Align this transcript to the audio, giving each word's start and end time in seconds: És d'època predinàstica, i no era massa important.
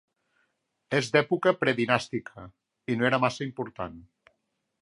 És 0.99 1.09
d'època 1.15 1.53
predinàstica, 1.65 2.49
i 2.95 2.99
no 3.03 3.09
era 3.11 3.23
massa 3.27 3.49
important. 3.51 4.05